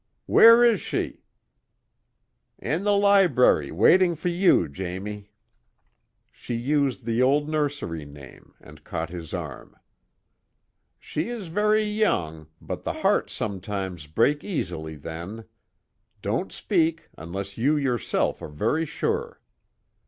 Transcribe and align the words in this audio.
"Where 0.25 0.63
is 0.63 0.81
she?" 0.81 1.21
"In 2.57 2.85
the 2.85 2.97
library 2.97 3.71
waiting 3.71 4.15
for 4.15 4.29
you, 4.29 4.67
Jamie!" 4.67 5.29
She 6.31 6.55
used 6.55 7.05
the 7.05 7.21
old 7.21 7.47
nursery 7.47 8.03
name, 8.03 8.55
and 8.59 8.83
caught 8.83 9.11
his 9.11 9.31
arm. 9.31 9.75
"She 10.97 11.29
is 11.29 11.49
very 11.49 11.83
young, 11.83 12.47
but 12.59 12.83
the 12.83 12.93
heart 13.05 13.29
sometimes 13.29 14.07
breaks 14.07 14.43
easily 14.43 14.95
then. 14.95 15.45
Don't 16.23 16.51
speak 16.51 17.07
unless 17.15 17.59
you 17.59 17.77
yourself 17.77 18.41
are 18.41 18.49
very 18.49 18.85
sure." 18.87 19.39